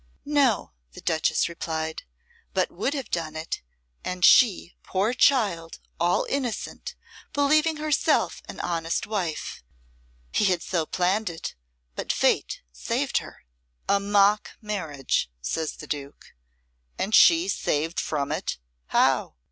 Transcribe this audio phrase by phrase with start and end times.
[0.25, 2.01] "No," the Duchess replied;
[2.55, 3.61] "but would have done it,
[4.03, 6.95] and she, poor child, all innocent,
[7.33, 9.61] believing herself an honest wife.
[10.31, 11.53] He had so planned it,
[11.95, 13.45] but Fate saved her!"
[13.87, 16.33] "A mock marriage," says the Duke,
[16.97, 18.57] "and she saved from it!
[18.87, 19.35] How?"